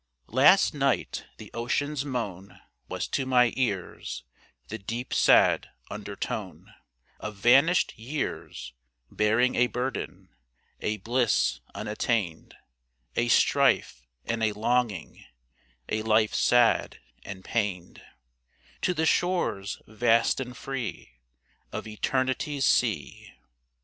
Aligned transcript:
Last 0.33 0.73
night 0.73 1.25
the 1.37 1.51
ocean's 1.53 2.03
moan 2.03 2.59
Was 2.89 3.07
to 3.09 3.23
my 3.27 3.53
ears 3.55 4.23
The 4.67 4.79
deep 4.79 5.13
sad 5.13 5.69
undertone 5.91 6.73
Of 7.19 7.35
vanished 7.35 7.93
years, 7.99 8.73
Bearing 9.11 9.53
a 9.53 9.67
burden, 9.67 10.29
A 10.79 10.97
bliss 10.97 11.59
unattained, 11.75 12.55
A 13.15 13.27
strife 13.27 14.07
and 14.25 14.41
a 14.41 14.53
longing, 14.53 15.23
A 15.87 16.01
life 16.01 16.33
sad 16.33 16.97
and 17.23 17.45
pained, 17.45 18.01
To 18.81 18.95
the 18.95 19.05
shores 19.05 19.83
vast 19.85 20.39
and 20.39 20.57
free 20.57 21.19
Of 21.71 21.85
eternity's 21.85 22.65
sea. 22.65 23.35